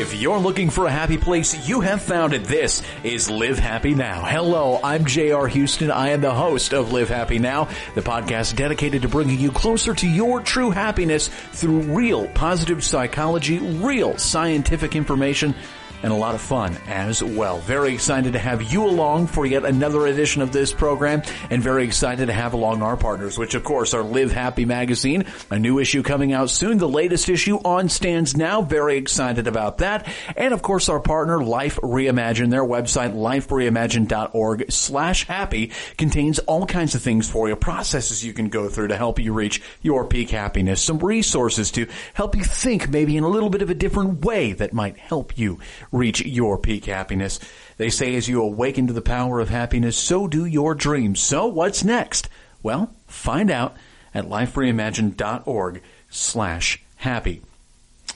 If 0.00 0.14
you're 0.14 0.38
looking 0.38 0.70
for 0.70 0.86
a 0.86 0.90
happy 0.90 1.18
place, 1.18 1.68
you 1.68 1.82
have 1.82 2.00
found 2.00 2.32
it. 2.32 2.44
This 2.44 2.80
is 3.04 3.28
Live 3.28 3.58
Happy 3.58 3.94
Now. 3.94 4.22
Hello, 4.24 4.80
I'm 4.82 5.04
J.R. 5.04 5.46
Houston. 5.46 5.90
I 5.90 6.08
am 6.08 6.22
the 6.22 6.32
host 6.32 6.72
of 6.72 6.90
Live 6.90 7.10
Happy 7.10 7.38
Now, 7.38 7.68
the 7.94 8.00
podcast 8.00 8.56
dedicated 8.56 9.02
to 9.02 9.08
bringing 9.08 9.38
you 9.38 9.52
closer 9.52 9.92
to 9.92 10.08
your 10.08 10.40
true 10.40 10.70
happiness 10.70 11.28
through 11.28 11.80
real 11.80 12.26
positive 12.28 12.82
psychology, 12.82 13.58
real 13.58 14.16
scientific 14.16 14.96
information, 14.96 15.54
and 16.02 16.12
a 16.12 16.16
lot 16.16 16.34
of 16.34 16.40
fun 16.40 16.76
as 16.86 17.22
well. 17.22 17.58
Very 17.58 17.92
excited 17.92 18.32
to 18.32 18.38
have 18.38 18.62
you 18.72 18.84
along 18.84 19.26
for 19.26 19.46
yet 19.46 19.64
another 19.64 20.06
edition 20.06 20.42
of 20.42 20.52
this 20.52 20.72
program 20.72 21.22
and 21.50 21.62
very 21.62 21.84
excited 21.84 22.26
to 22.26 22.32
have 22.32 22.52
along 22.52 22.82
our 22.82 22.96
partners, 22.96 23.38
which 23.38 23.54
of 23.54 23.64
course 23.64 23.94
are 23.94 24.02
Live 24.02 24.32
Happy 24.32 24.64
Magazine, 24.64 25.24
a 25.50 25.58
new 25.58 25.78
issue 25.78 26.02
coming 26.02 26.32
out 26.32 26.50
soon, 26.50 26.78
the 26.78 26.88
latest 26.88 27.28
issue 27.28 27.56
on 27.58 27.88
stands 27.88 28.36
now. 28.36 28.62
Very 28.62 28.96
excited 28.96 29.46
about 29.46 29.78
that. 29.78 30.12
And 30.36 30.54
of 30.54 30.62
course 30.62 30.88
our 30.88 31.00
partner 31.00 31.42
Life 31.42 31.76
Reimagine, 31.82 32.50
their 32.50 32.64
website 32.64 33.14
lifereimagine.org 33.14 34.70
slash 34.70 35.26
happy 35.26 35.72
contains 35.96 36.38
all 36.40 36.66
kinds 36.66 36.94
of 36.94 37.02
things 37.02 37.28
for 37.30 37.48
you, 37.48 37.56
processes 37.56 38.24
you 38.24 38.32
can 38.32 38.48
go 38.48 38.68
through 38.68 38.88
to 38.88 38.96
help 38.96 39.18
you 39.18 39.32
reach 39.32 39.62
your 39.82 40.06
peak 40.06 40.30
happiness, 40.30 40.82
some 40.82 40.98
resources 40.98 41.70
to 41.72 41.86
help 42.14 42.36
you 42.36 42.44
think 42.44 42.88
maybe 42.88 43.16
in 43.16 43.24
a 43.24 43.28
little 43.28 43.50
bit 43.50 43.62
of 43.62 43.70
a 43.70 43.74
different 43.74 44.24
way 44.24 44.52
that 44.52 44.72
might 44.72 44.96
help 44.96 45.38
you 45.38 45.58
reach 45.92 46.24
your 46.24 46.58
peak 46.58 46.86
happiness. 46.86 47.40
They 47.76 47.90
say 47.90 48.14
as 48.14 48.28
you 48.28 48.42
awaken 48.42 48.86
to 48.86 48.92
the 48.92 49.02
power 49.02 49.40
of 49.40 49.48
happiness, 49.48 49.96
so 49.96 50.26
do 50.26 50.44
your 50.44 50.74
dreams. 50.74 51.20
So 51.20 51.46
what's 51.46 51.84
next? 51.84 52.28
Well, 52.62 52.94
find 53.06 53.50
out 53.50 53.76
at 54.14 54.26
lifereimagine.org 54.26 55.82
slash 56.08 56.82
happy. 56.96 57.42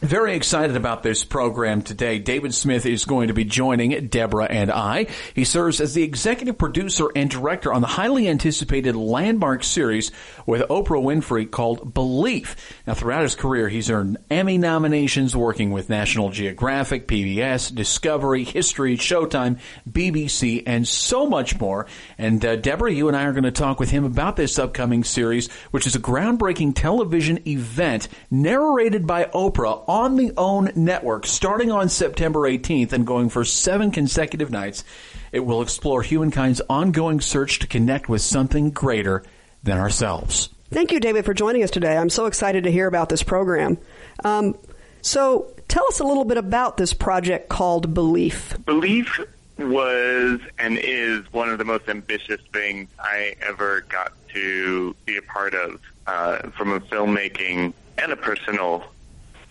Very 0.00 0.34
excited 0.34 0.76
about 0.76 1.02
this 1.02 1.24
program 1.24 1.80
today. 1.80 2.18
David 2.18 2.52
Smith 2.52 2.84
is 2.84 3.04
going 3.04 3.28
to 3.28 3.34
be 3.34 3.44
joining 3.44 4.08
Deborah 4.08 4.44
and 4.44 4.70
I. 4.70 5.06
He 5.34 5.44
serves 5.44 5.80
as 5.80 5.94
the 5.94 6.02
executive 6.02 6.58
producer 6.58 7.08
and 7.14 7.30
director 7.30 7.72
on 7.72 7.80
the 7.80 7.86
highly 7.86 8.28
anticipated 8.28 8.96
landmark 8.96 9.62
series 9.62 10.10
with 10.46 10.62
Oprah 10.62 11.02
Winfrey 11.02 11.50
called 11.50 11.94
Belief. 11.94 12.74
Now, 12.86 12.94
throughout 12.94 13.22
his 13.22 13.36
career, 13.36 13.68
he's 13.68 13.88
earned 13.88 14.18
Emmy 14.30 14.58
nominations 14.58 15.36
working 15.36 15.70
with 15.70 15.88
National 15.88 16.28
Geographic, 16.28 17.06
PBS, 17.06 17.72
Discovery, 17.74 18.44
History, 18.44 18.98
Showtime, 18.98 19.60
BBC, 19.88 20.64
and 20.66 20.86
so 20.86 21.26
much 21.26 21.58
more. 21.60 21.86
And 22.18 22.44
uh, 22.44 22.56
Deborah, 22.56 22.92
you 22.92 23.08
and 23.08 23.16
I 23.16 23.24
are 23.24 23.32
going 23.32 23.44
to 23.44 23.52
talk 23.52 23.78
with 23.80 23.90
him 23.90 24.04
about 24.04 24.36
this 24.36 24.58
upcoming 24.58 25.04
series, 25.04 25.50
which 25.70 25.86
is 25.86 25.94
a 25.94 26.00
groundbreaking 26.00 26.74
television 26.74 27.46
event 27.48 28.08
narrated 28.30 29.06
by 29.06 29.26
Oprah 29.26 29.83
on 29.88 30.16
the 30.16 30.32
OWN 30.36 30.72
network 30.74 31.26
starting 31.26 31.70
on 31.70 31.88
September 31.88 32.40
18th 32.40 32.92
and 32.92 33.06
going 33.06 33.28
for 33.28 33.44
seven 33.44 33.90
consecutive 33.90 34.50
nights. 34.50 34.84
It 35.32 35.40
will 35.40 35.62
explore 35.62 36.02
humankind's 36.02 36.60
ongoing 36.68 37.20
search 37.20 37.58
to 37.60 37.66
connect 37.66 38.08
with 38.08 38.22
something 38.22 38.70
greater 38.70 39.22
than 39.62 39.78
ourselves. 39.78 40.48
Thank 40.70 40.92
you, 40.92 41.00
David, 41.00 41.24
for 41.24 41.34
joining 41.34 41.62
us 41.62 41.70
today. 41.70 41.96
I'm 41.96 42.10
so 42.10 42.26
excited 42.26 42.64
to 42.64 42.70
hear 42.70 42.86
about 42.86 43.08
this 43.08 43.22
program. 43.22 43.78
Um, 44.24 44.56
so, 45.02 45.52
tell 45.68 45.84
us 45.88 46.00
a 46.00 46.04
little 46.04 46.24
bit 46.24 46.38
about 46.38 46.76
this 46.76 46.94
project 46.94 47.48
called 47.48 47.94
Belief. 47.94 48.56
Belief 48.64 49.20
was 49.58 50.40
and 50.58 50.78
is 50.78 51.32
one 51.32 51.48
of 51.48 51.58
the 51.58 51.64
most 51.64 51.88
ambitious 51.88 52.40
things 52.52 52.88
I 52.98 53.36
ever 53.40 53.82
got 53.82 54.12
to 54.30 54.96
be 55.04 55.16
a 55.16 55.22
part 55.22 55.54
of 55.54 55.80
uh, 56.06 56.48
from 56.50 56.72
a 56.72 56.80
filmmaking 56.80 57.72
and 57.98 58.12
a 58.12 58.16
personal 58.16 58.84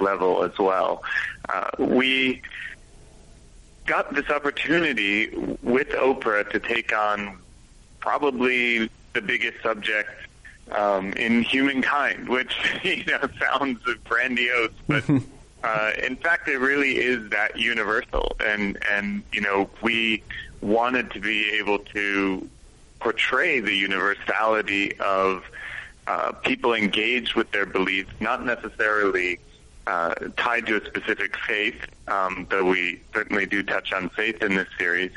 level 0.03 0.43
as 0.43 0.57
well. 0.59 1.03
Uh, 1.49 1.69
we 1.79 2.41
got 3.85 4.13
this 4.13 4.29
opportunity 4.29 5.29
with 5.61 5.89
Oprah 5.89 6.49
to 6.51 6.59
take 6.59 6.95
on 6.95 7.39
probably 7.99 8.89
the 9.13 9.21
biggest 9.21 9.61
subject 9.61 10.09
um, 10.71 11.13
in 11.13 11.41
humankind, 11.41 12.29
which 12.29 12.55
you 12.83 13.03
know 13.05 13.19
sounds 13.39 13.79
grandiose, 14.05 14.71
but 14.87 15.03
uh, 15.63 15.91
in 16.01 16.15
fact, 16.15 16.47
it 16.47 16.57
really 16.57 16.97
is 16.97 17.29
that 17.29 17.57
universal. 17.57 18.35
And 18.39 18.77
and 18.91 19.23
you 19.31 19.41
know, 19.41 19.69
we 19.81 20.23
wanted 20.61 21.11
to 21.11 21.19
be 21.19 21.51
able 21.59 21.79
to 21.79 22.49
portray 22.99 23.59
the 23.59 23.73
universality 23.73 24.97
of 24.99 25.43
uh, 26.07 26.31
people 26.31 26.73
engaged 26.73 27.35
with 27.35 27.51
their 27.51 27.65
beliefs, 27.65 28.11
not 28.19 28.45
necessarily 28.45 29.39
uh, 29.87 30.13
tied 30.37 30.65
to 30.67 30.81
a 30.81 30.85
specific 30.85 31.37
faith, 31.37 31.79
um, 32.07 32.47
though 32.49 32.65
we 32.65 33.01
certainly 33.13 33.45
do 33.45 33.63
touch 33.63 33.93
on 33.93 34.09
faith 34.09 34.41
in 34.41 34.55
this 34.55 34.67
series. 34.77 35.11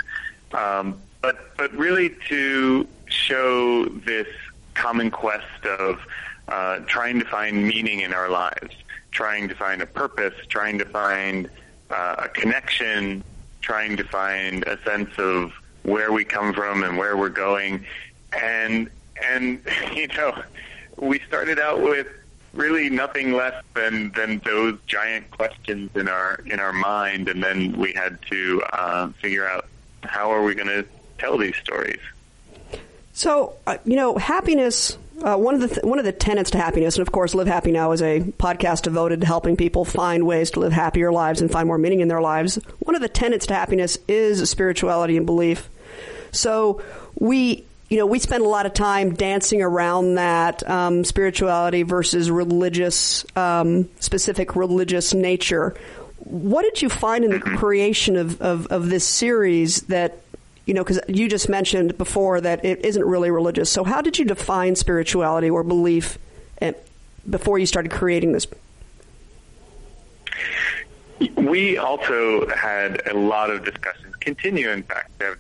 Um, 0.53 1.01
but 1.23 1.57
but 1.57 1.73
really 1.75 2.15
to 2.29 2.87
show 3.07 3.85
this 3.87 4.29
common 4.75 5.11
quest 5.11 5.65
of 5.79 6.01
uh, 6.49 6.79
trying 6.87 7.19
to 7.19 7.25
find 7.25 7.67
meaning 7.67 8.01
in 8.01 8.13
our 8.13 8.29
lives, 8.29 8.75
trying 9.11 9.49
to 9.49 9.55
find 9.55 9.83
a 9.83 9.87
purpose, 9.87 10.35
trying 10.49 10.79
to 10.79 10.85
find 10.85 11.49
uh, 11.91 12.17
a 12.19 12.29
connection, 12.29 13.25
trying 13.61 13.97
to 13.97 14.05
find 14.05 14.63
a 14.65 14.81
sense 14.83 15.11
of 15.19 15.53
where 15.83 16.13
we 16.13 16.25
come 16.25 16.53
from 16.53 16.83
and 16.83 16.97
where 16.97 17.17
we're 17.17 17.29
going, 17.29 17.85
and 18.33 18.91
and 19.25 19.61
you 19.95 20.09
know 20.09 20.43
we 20.97 21.21
started 21.21 21.59
out 21.59 21.81
with 21.81 22.07
really 22.57 22.91
nothing 22.91 23.33
less 23.33 23.63
than 23.75 24.11
than 24.13 24.39
those 24.45 24.79
giant 24.87 25.31
questions 25.31 25.91
in 25.95 26.09
our 26.09 26.41
in 26.47 26.59
our 26.59 26.73
mind, 26.73 27.29
and 27.29 27.43
then 27.43 27.79
we 27.79 27.93
had 27.93 28.19
to 28.31 28.63
uh, 28.73 29.09
figure 29.21 29.49
out 29.49 29.67
how 30.03 30.31
are 30.31 30.43
we 30.43 30.55
going 30.55 30.69
to 30.69 30.85
tell 31.19 31.39
these 31.39 31.57
stories. 31.57 32.01
So, 33.13 33.55
uh, 33.67 33.79
you 33.85 33.97
know, 33.97 34.17
happiness. 34.17 34.99
Uh, 35.23 35.35
one 35.35 35.55
of 35.55 35.63
the 35.63 35.69
th- 35.69 35.85
one 35.85 35.99
of 35.99 36.05
the 36.05 36.13
tenets 36.13 36.51
to 36.51 36.59
happiness, 36.59 36.97
and 36.97 37.07
of 37.07 37.11
course, 37.11 37.35
Live 37.35 37.47
Happy 37.47 37.73
Now 37.73 37.93
is 37.93 38.03
a 38.03 38.21
podcast 38.21 38.83
devoted 38.83 39.23
to 39.23 39.27
helping 39.27 39.57
people 39.57 39.87
find 39.87 40.27
ways 40.27 40.51
to 40.51 40.61
live 40.61 40.73
happier 40.73 41.11
lives 41.11 41.41
and 41.41 41.51
find 41.51 41.67
more 41.67 41.79
meaning 41.79 42.01
in 42.01 42.09
their 42.09 42.21
lives. 42.21 42.57
One 42.81 42.95
of 42.95 43.01
the 43.01 43.09
tenets 43.09 43.47
to 43.47 43.55
happiness 43.55 43.97
is 44.07 44.49
spirituality 44.51 45.17
and 45.17 45.25
belief. 45.25 45.71
So 46.33 46.83
we 47.19 47.65
you 47.89 47.99
know, 47.99 48.07
we 48.07 48.19
spend 48.19 48.45
a 48.45 48.49
lot 48.49 48.67
of 48.67 48.75
time 48.75 49.15
dancing 49.15 49.63
around 49.63 50.17
that 50.17 50.69
um, 50.69 51.05
spirituality 51.05 51.83
versus 51.83 52.31
religious, 52.31 53.25
um, 53.37 53.89
specific 54.01 54.57
religious 54.57 55.15
nature. 55.15 55.77
What 56.19 56.63
did 56.63 56.83
you 56.83 56.89
find 56.89 57.25
in 57.25 57.31
the 57.31 57.41
creation 57.41 58.17
of, 58.17 58.41
of, 58.41 58.67
of 58.69 58.89
this 58.89 59.07
series 59.07 59.83
that, 59.83 60.21
you 60.65 60.75
know, 60.75 60.83
because 60.83 60.99
you 61.07 61.29
just 61.29 61.49
mentioned 61.49 61.97
before 61.97 62.41
that 62.41 62.65
it 62.65 62.85
isn't 62.85 63.05
really 63.05 63.31
religious. 63.31 63.71
So, 63.71 63.85
how 63.85 64.03
did 64.03 64.19
you 64.19 64.25
define 64.25 64.75
spirituality 64.75 65.49
or 65.49 65.63
belief 65.63 66.19
at, 66.61 66.85
before 67.31 67.61
you 67.61 67.67
started 67.67 67.93
creating 67.93 68.33
this? 68.33 68.49
We 71.37 71.79
also 71.79 72.49
had 72.49 73.01
a 73.07 73.17
lot 73.17 73.51
of 73.51 73.65
discussions, 73.65 74.17
continue, 74.17 74.71
in 74.71 74.83
fact, 74.83 75.17
to 75.21 75.27
have 75.27 75.39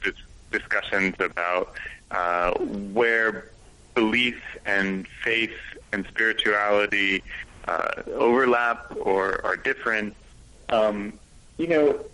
discussions 0.53 1.17
about 1.19 1.75
uh, 2.11 2.53
where 2.93 3.51
belief 3.95 4.41
and 4.65 5.07
faith 5.25 5.55
and 5.93 6.07
spirituality 6.07 7.23
uh, 7.67 8.03
overlap 8.15 8.95
or 9.01 9.45
are 9.45 9.57
different. 9.57 10.15
Um, 10.69 11.19
you 11.59 11.67
know, 11.67 12.05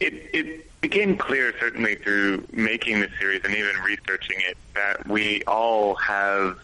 it, 0.00 0.30
it 0.32 0.80
became 0.80 1.16
clear, 1.16 1.54
certainly 1.60 1.94
through 1.94 2.46
making 2.52 3.00
the 3.00 3.08
series 3.18 3.42
and 3.44 3.54
even 3.54 3.76
researching 3.84 4.38
it, 4.40 4.56
that 4.74 5.06
we 5.06 5.42
all 5.44 5.94
have 5.94 6.58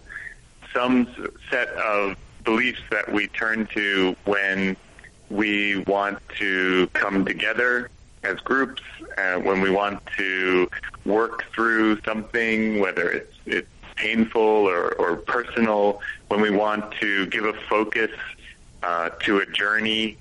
some 0.74 1.06
set 1.50 1.68
of 1.70 2.16
beliefs 2.44 2.80
that 2.90 3.10
we 3.10 3.28
turn 3.28 3.66
to 3.68 4.16
when 4.24 4.76
we 5.30 5.78
want 5.86 6.18
to 6.38 6.88
come 6.94 7.24
together 7.24 7.90
as 8.22 8.38
groups, 8.40 8.82
uh, 9.16 9.36
when 9.36 9.60
we 9.60 9.70
want 9.70 10.02
to 10.16 10.70
work 11.04 11.44
through 11.52 12.00
something, 12.02 12.80
whether 12.80 13.10
it's 13.10 13.34
it's 13.46 13.68
painful 13.96 14.40
or, 14.40 14.94
or 14.94 15.16
personal, 15.16 16.00
when 16.28 16.40
we 16.40 16.50
want 16.50 16.92
to 16.92 17.26
give 17.26 17.44
a 17.44 17.52
focus 17.68 18.10
uh, 18.82 19.10
to 19.20 19.38
a 19.38 19.46
journey, 19.46 20.16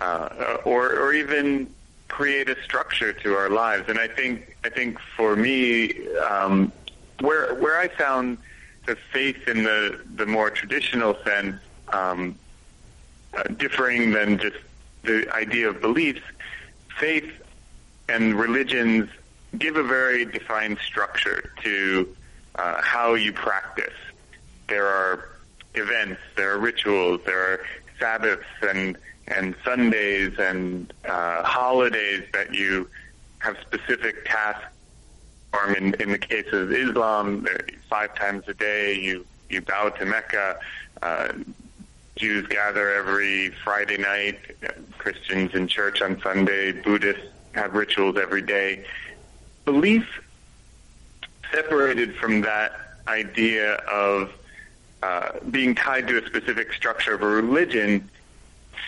uh, 0.00 0.58
or 0.64 0.90
or 0.98 1.12
even 1.12 1.72
create 2.08 2.48
a 2.48 2.62
structure 2.62 3.12
to 3.12 3.34
our 3.34 3.48
lives. 3.48 3.88
And 3.88 3.98
I 3.98 4.08
think 4.08 4.56
I 4.64 4.68
think 4.68 4.98
for 5.16 5.36
me, 5.36 6.08
um, 6.18 6.72
where 7.20 7.54
where 7.54 7.78
I 7.78 7.88
found 7.88 8.38
the 8.86 8.96
faith 9.12 9.48
in 9.48 9.62
the 9.62 10.00
the 10.16 10.26
more 10.26 10.50
traditional 10.50 11.16
sense 11.24 11.56
um, 11.92 12.38
uh, 13.34 13.44
differing 13.56 14.10
than 14.10 14.38
just 14.38 14.56
the 15.04 15.32
idea 15.34 15.68
of 15.68 15.80
beliefs, 15.80 16.20
faith 16.98 17.30
and 18.08 18.34
religions 18.34 19.08
give 19.58 19.76
a 19.76 19.82
very 19.82 20.24
defined 20.24 20.78
structure 20.78 21.52
to 21.62 22.08
uh, 22.54 22.80
how 22.82 23.14
you 23.14 23.32
practice. 23.32 23.94
There 24.68 24.86
are 24.86 25.28
events, 25.74 26.20
there 26.36 26.52
are 26.52 26.58
rituals, 26.58 27.20
there 27.24 27.40
are 27.40 27.60
Sabbaths 27.98 28.44
and 28.62 28.96
and 29.28 29.54
Sundays 29.64 30.38
and 30.38 30.92
uh, 31.04 31.42
holidays 31.44 32.24
that 32.32 32.54
you 32.54 32.88
have 33.38 33.56
specific 33.60 34.24
tasks. 34.24 34.64
Or 35.52 35.72
in, 35.74 35.94
in 35.94 36.10
the 36.10 36.18
case 36.18 36.50
of 36.52 36.72
Islam, 36.72 37.46
five 37.88 38.14
times 38.14 38.44
a 38.48 38.54
day 38.54 38.94
you 38.98 39.26
you 39.50 39.60
bow 39.60 39.90
to 39.90 40.04
Mecca. 40.06 40.58
Uh, 41.02 41.28
Jews 42.22 42.46
gather 42.46 42.94
every 42.94 43.50
Friday 43.64 43.98
night. 43.98 44.38
Christians 44.96 45.54
in 45.54 45.66
church 45.66 46.00
on 46.00 46.20
Sunday. 46.22 46.70
Buddhists 46.70 47.26
have 47.50 47.74
rituals 47.74 48.16
every 48.16 48.42
day. 48.42 48.84
Belief 49.64 50.06
separated 51.52 52.14
from 52.14 52.40
that 52.42 52.78
idea 53.08 53.74
of 53.74 54.30
uh, 55.02 55.32
being 55.50 55.74
tied 55.74 56.06
to 56.06 56.22
a 56.22 56.24
specific 56.24 56.72
structure 56.72 57.12
of 57.12 57.22
a 57.22 57.26
religion 57.26 58.08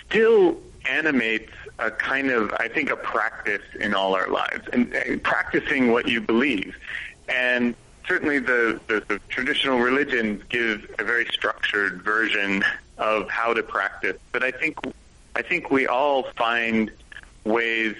still 0.07 0.57
animates 0.89 1.53
a 1.81 1.91
kind 1.91 2.31
of, 2.31 2.53
I 2.61 2.69
think, 2.69 2.91
a 2.91 2.97
practice 2.97 3.63
in 3.81 3.95
all 3.95 4.15
our 4.15 4.29
lives 4.29 4.69
and, 4.73 4.95
and 4.95 5.21
practicing 5.21 5.91
what 5.91 6.07
you 6.07 6.21
believe. 6.21 6.77
And 7.29 7.75
certainly 8.06 8.39
the, 8.39 8.81
the, 8.87 9.03
the 9.09 9.19
traditional 9.29 9.79
religions 9.79 10.43
give 10.49 10.95
a 10.99 11.05
very 11.05 11.27
structured 11.27 12.03
version 12.03 12.65
of 12.99 13.29
how 13.29 13.55
to 13.55 13.62
practice. 13.62 14.17
But 14.33 14.43
I 14.43 14.51
think, 14.51 14.79
I 15.35 15.43
think 15.43 15.71
we 15.71 15.87
all 15.87 16.25
find 16.37 16.91
ways 17.45 17.97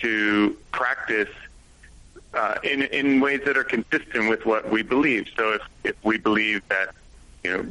to 0.00 0.56
practice 0.72 1.30
uh, 2.34 2.58
in 2.62 2.82
in 2.82 3.20
ways 3.20 3.40
that 3.46 3.56
are 3.56 3.64
consistent 3.64 4.28
with 4.28 4.44
what 4.44 4.70
we 4.70 4.82
believe. 4.82 5.26
So 5.36 5.54
if 5.54 5.62
if 5.84 6.04
we 6.04 6.18
believe 6.18 6.62
that 6.68 6.94
you 7.42 7.50
know 7.50 7.66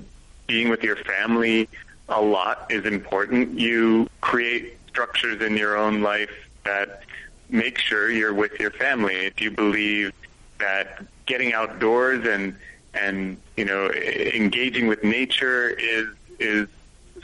being 0.48 0.69
with 0.69 0.83
your 0.83 0.95
family 0.95 1.69
a 2.10 2.22
lot 2.22 2.68
is 2.69 2.86
important, 2.86 3.60
you 3.60 4.10
create 4.22 4.77
structures 4.88 5.42
in 5.42 5.56
your 5.56 5.77
own 5.77 6.01
life 6.01 6.31
that 6.63 7.01
make 7.50 7.77
sure 7.77 8.10
you're 8.10 8.33
with 8.33 8.60
your 8.60 8.72
family. 8.72 9.13
If 9.13 9.39
you 9.39 9.51
believe 9.51 10.13
that 10.60 11.04
getting 11.25 11.54
outdoors 11.54 12.25
and 12.28 12.56
and 12.94 13.38
you 13.57 13.66
know 13.66 13.90
engaging 13.92 14.88
with 14.88 15.04
nature 15.04 15.69
is 15.69 16.07
is 16.40 16.68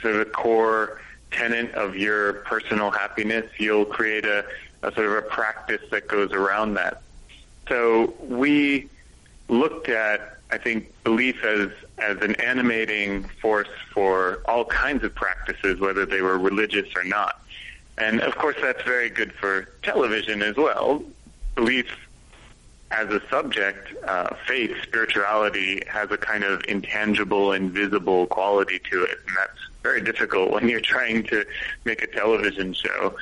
sort 0.00 0.16
of 0.16 0.20
a 0.20 0.24
core 0.26 1.00
tenet 1.30 1.74
of 1.74 1.96
your 1.96 2.34
personal 2.34 2.90
happiness, 2.90 3.46
you'll 3.58 3.84
create 3.84 4.24
a, 4.24 4.44
a 4.82 4.92
sort 4.92 5.06
of 5.06 5.12
a 5.12 5.22
practice 5.22 5.80
that 5.90 6.06
goes 6.06 6.32
around 6.32 6.74
that. 6.74 7.02
So 7.68 8.12
we 8.20 8.88
looked 9.48 9.88
at, 9.88 10.38
I 10.50 10.58
think, 10.58 10.92
belief 11.04 11.42
as 11.44 11.70
as 11.98 12.20
an 12.20 12.34
animating 12.36 13.22
force 13.40 13.68
for 13.92 14.42
all 14.46 14.64
kinds 14.64 15.04
of 15.04 15.14
practices, 15.14 15.78
whether 15.78 16.04
they 16.04 16.20
were 16.20 16.38
religious 16.38 16.88
or 16.96 17.04
not. 17.04 17.40
And 17.96 18.20
of 18.20 18.34
course, 18.36 18.56
that's 18.60 18.82
very 18.82 19.08
good 19.08 19.32
for 19.32 19.68
television 19.82 20.42
as 20.42 20.56
well. 20.56 21.04
Belief 21.54 21.86
as 22.92 23.08
a 23.08 23.20
subject, 23.28 23.88
uh, 24.06 24.34
faith, 24.46 24.76
spirituality 24.82 25.82
has 25.88 26.10
a 26.10 26.18
kind 26.18 26.44
of 26.44 26.62
intangible, 26.68 27.52
invisible 27.52 28.26
quality 28.26 28.80
to 28.90 29.02
it, 29.02 29.18
and 29.26 29.36
that's 29.36 29.58
very 29.82 30.00
difficult 30.00 30.50
when 30.50 30.68
you're 30.68 30.80
trying 30.80 31.24
to 31.24 31.44
make 31.84 32.02
a 32.02 32.06
television 32.06 32.72
show. 32.72 33.14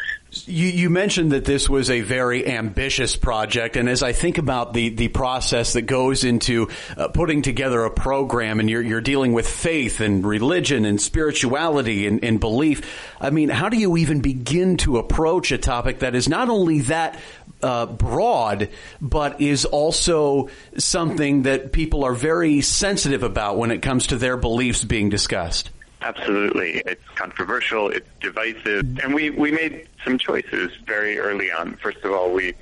You, 0.47 0.69
you, 0.69 0.91
mentioned 0.91 1.33
that 1.33 1.45
this 1.45 1.69
was 1.69 1.91
a 1.91 2.03
very 2.03 2.47
ambitious 2.47 3.17
project, 3.17 3.77
and 3.77 3.89
as 3.89 4.03
I 4.03 4.13
think 4.13 4.39
about 4.39 4.75
the, 4.75 4.91
the 4.91 5.09
process 5.09 5.73
that 5.73 5.83
goes 5.83 6.23
into 6.23 6.69
uh, 6.97 7.09
putting 7.09 7.43
together 7.43 7.83
a 7.85 7.91
program, 7.91 8.61
and 8.61 8.71
you're, 8.71 8.83
you're 8.83 9.01
dealing 9.01 9.33
with 9.33 9.49
faith 9.49 10.01
and 10.01 10.25
religion 10.25 10.85
and 10.85 11.01
spirituality 11.01 12.07
and, 12.07 12.23
and 12.23 12.39
belief, 12.39 13.13
I 13.21 13.31
mean, 13.31 13.49
how 13.49 13.71
do 13.71 13.77
you 13.77 13.97
even 13.97 14.21
begin 14.21 14.77
to 14.79 14.99
approach 14.99 15.51
a 15.51 15.59
topic 15.59 16.01
that 16.01 16.15
is 16.15 16.29
not 16.29 16.49
only 16.49 16.83
that 16.83 17.19
uh, 17.61 17.87
broad, 17.87 18.69
but 19.01 19.41
is 19.41 19.65
also 19.65 20.49
something 20.79 21.43
that 21.43 21.73
people 21.73 22.05
are 22.05 22.15
very 22.15 22.61
sensitive 22.61 23.25
about 23.25 23.57
when 23.57 23.73
it 23.73 23.83
comes 23.83 24.09
to 24.09 24.17
their 24.17 24.37
beliefs 24.37 24.85
being 24.85 25.09
discussed? 25.09 25.71
Absolutely. 26.03 26.83
It's 26.87 27.07
controversial, 27.15 27.91
it's 27.91 28.09
divisive, 28.21 28.99
and 29.03 29.13
we, 29.13 29.31
we 29.31 29.51
made 29.51 29.87
some 30.03 30.17
choices 30.17 30.73
very 30.87 31.19
early 31.19 31.53
on. 31.53 31.75
First 31.75 31.99
of 32.05 32.13
all, 32.13 32.33
we 32.33 32.55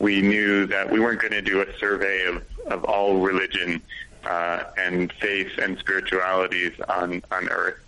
we 0.00 0.22
knew 0.22 0.66
that 0.66 0.90
we 0.90 0.98
weren't 0.98 1.20
going 1.20 1.32
to 1.32 1.42
do 1.42 1.60
a 1.60 1.78
survey 1.78 2.24
of, 2.24 2.42
of 2.66 2.84
all 2.84 3.18
religion 3.18 3.82
uh, 4.24 4.64
and 4.78 5.12
faith 5.12 5.52
and 5.58 5.78
spiritualities 5.78 6.72
on, 6.88 7.22
on 7.30 7.48
earth. 7.50 7.78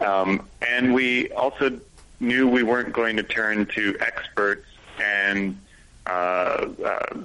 Um, 0.00 0.48
and 0.66 0.94
we 0.94 1.30
also 1.32 1.78
knew 2.18 2.48
we 2.48 2.62
weren't 2.62 2.94
going 2.94 3.16
to 3.18 3.22
turn 3.22 3.66
to 3.66 3.94
experts 4.00 4.66
and 4.98 5.60
uh, 6.06 6.66
uh, 6.82 7.16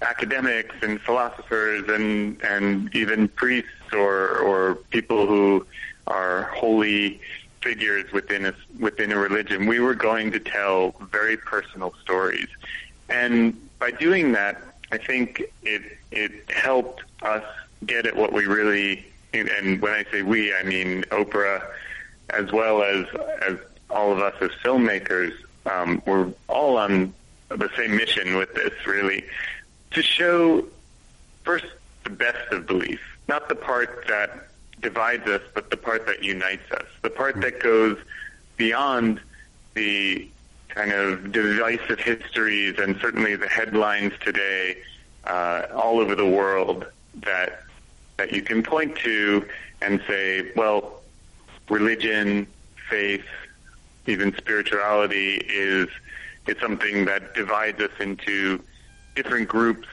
academics 0.00 0.74
and 0.82 0.98
philosophers 1.00 1.86
and, 1.88 2.42
and 2.42 2.94
even 2.96 3.28
priests 3.28 3.70
or, 3.92 4.38
or 4.38 4.76
people 4.90 5.26
who 5.26 5.66
are 6.06 6.42
holy 6.54 7.20
figures 7.62 8.10
within 8.12 8.46
a, 8.46 8.54
within 8.78 9.10
a 9.10 9.18
religion. 9.18 9.66
We 9.66 9.80
were 9.80 9.94
going 9.94 10.30
to 10.32 10.40
tell 10.40 10.94
very 11.10 11.36
personal 11.36 11.94
stories. 12.02 12.48
And 13.08 13.58
by 13.78 13.90
doing 13.90 14.32
that, 14.32 14.60
I 14.92 14.98
think 14.98 15.42
it, 15.62 15.82
it 16.10 16.50
helped 16.50 17.02
us 17.22 17.44
get 17.86 18.06
at 18.06 18.16
what 18.16 18.32
we 18.32 18.46
really, 18.46 19.04
and 19.32 19.80
when 19.80 19.92
I 19.92 20.04
say 20.10 20.22
we, 20.22 20.54
I 20.54 20.62
mean 20.62 21.02
Oprah, 21.04 21.64
as 22.30 22.52
well 22.52 22.82
as, 22.82 23.06
as 23.42 23.58
all 23.90 24.12
of 24.12 24.20
us 24.20 24.34
as 24.40 24.50
filmmakers, 24.62 25.32
um, 25.66 26.02
we're 26.06 26.32
all 26.48 26.76
on 26.76 27.14
the 27.48 27.70
same 27.76 27.96
mission 27.96 28.36
with 28.36 28.54
this, 28.54 28.72
really, 28.86 29.24
to 29.92 30.02
show 30.02 30.64
first 31.44 31.66
the 32.04 32.10
best 32.10 32.52
of 32.52 32.66
belief, 32.66 33.00
not 33.28 33.48
the 33.48 33.54
part 33.54 34.06
that 34.08 34.48
divides 34.84 35.26
us, 35.26 35.42
but 35.54 35.70
the 35.70 35.76
part 35.76 36.06
that 36.06 36.22
unites 36.22 36.70
us, 36.70 36.86
the 37.02 37.10
part 37.10 37.40
that 37.40 37.58
goes 37.58 37.98
beyond 38.56 39.20
the 39.74 40.28
kind 40.68 40.92
of 40.92 41.32
divisive 41.32 41.98
histories 41.98 42.78
and 42.78 42.96
certainly 43.00 43.34
the 43.34 43.48
headlines 43.48 44.12
today 44.20 44.76
uh, 45.24 45.66
all 45.74 45.98
over 45.98 46.14
the 46.14 46.26
world 46.26 46.86
that 47.22 47.62
that 48.16 48.30
you 48.32 48.42
can 48.42 48.62
point 48.62 48.96
to 48.96 49.44
and 49.82 50.00
say, 50.06 50.52
well, 50.54 51.00
religion, 51.68 52.46
faith, 52.88 53.26
even 54.06 54.36
spirituality 54.36 55.36
is 55.48 55.88
is 56.46 56.56
something 56.60 57.06
that 57.06 57.34
divides 57.34 57.80
us 57.80 57.90
into 57.98 58.62
different 59.16 59.48
groups 59.48 59.88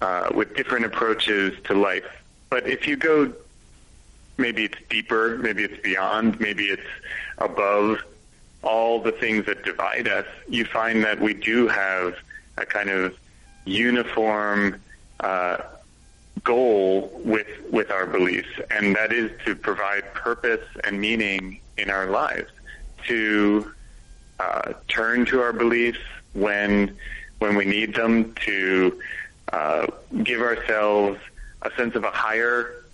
uh, 0.00 0.28
with 0.34 0.56
different 0.56 0.84
approaches 0.84 1.54
to 1.64 1.74
life. 1.74 2.04
But 2.50 2.66
if 2.66 2.88
you 2.88 2.96
go 2.96 3.32
maybe 4.38 4.64
it's 4.64 4.78
deeper, 4.88 5.36
maybe 5.38 5.64
it's 5.64 5.82
beyond, 5.82 6.40
maybe 6.40 6.66
it's 6.66 6.82
above 7.38 8.02
all 8.62 9.00
the 9.00 9.12
things 9.12 9.46
that 9.46 9.64
divide 9.64 10.08
us, 10.08 10.26
you 10.48 10.64
find 10.64 11.04
that 11.04 11.20
we 11.20 11.34
do 11.34 11.68
have 11.68 12.16
a 12.56 12.66
kind 12.66 12.90
of 12.90 13.16
uniform 13.64 14.80
uh, 15.20 15.58
goal 16.44 17.10
with 17.24 17.46
with 17.70 17.90
our 17.90 18.06
beliefs, 18.06 18.48
and 18.70 18.96
that 18.96 19.12
is 19.12 19.30
to 19.44 19.54
provide 19.54 20.12
purpose 20.14 20.64
and 20.84 21.00
meaning 21.00 21.60
in 21.76 21.90
our 21.90 22.06
lives. 22.06 22.50
To 23.06 23.72
uh, 24.40 24.72
turn 24.88 25.24
to 25.26 25.40
our 25.40 25.52
beliefs 25.52 26.00
when 26.32 26.96
when 27.38 27.56
we 27.56 27.64
need 27.64 27.94
them. 27.94 28.34
To 28.46 29.00
uh, 29.52 29.86
give 30.22 30.40
ourselves 30.40 31.18
a 31.62 31.70
sense 31.76 31.94
of 31.94 32.04
a 32.04 32.10
higher 32.10 32.84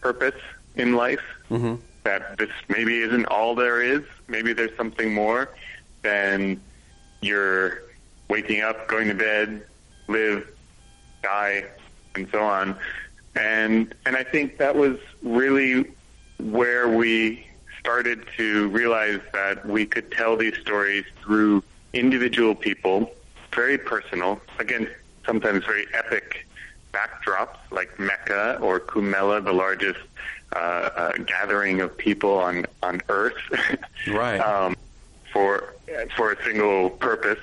purpose 0.00 0.40
in 0.76 0.94
life. 0.94 1.22
Mm-hmm. 1.50 1.76
That 2.04 2.36
this 2.36 2.50
maybe 2.68 3.00
isn't 3.00 3.26
all 3.26 3.54
there 3.54 3.80
is. 3.80 4.02
Maybe 4.28 4.52
there's 4.52 4.76
something 4.76 5.14
more 5.14 5.48
than 6.02 6.60
you're 7.22 7.82
waking 8.28 8.60
up, 8.60 8.88
going 8.88 9.08
to 9.08 9.14
bed, 9.14 9.64
live, 10.06 10.46
die, 11.22 11.64
and 12.14 12.28
so 12.30 12.42
on. 12.42 12.76
And 13.34 13.94
and 14.04 14.16
I 14.16 14.22
think 14.22 14.58
that 14.58 14.76
was 14.76 14.98
really 15.22 15.90
where 16.38 16.88
we 16.88 17.46
started 17.80 18.26
to 18.36 18.68
realize 18.68 19.20
that 19.32 19.66
we 19.66 19.86
could 19.86 20.10
tell 20.12 20.36
these 20.36 20.56
stories 20.58 21.04
through 21.22 21.62
individual 21.92 22.54
people, 22.54 23.14
very 23.52 23.78
personal, 23.78 24.40
again, 24.58 24.88
sometimes 25.26 25.64
very 25.64 25.86
epic 25.94 26.46
backdrops 26.92 27.58
like 27.70 27.98
Mecca 27.98 28.58
or 28.60 28.80
Kumbh 28.80 29.10
Mela, 29.10 29.40
the 29.40 29.52
largest 29.52 30.00
uh, 30.54 31.12
gathering 31.26 31.80
of 31.80 31.96
people 31.96 32.38
on 32.38 32.66
on 32.82 33.00
Earth, 33.08 33.36
right? 34.08 34.38
um, 34.38 34.76
for 35.32 35.74
for 36.16 36.32
a 36.32 36.44
single 36.44 36.90
purpose. 36.90 37.38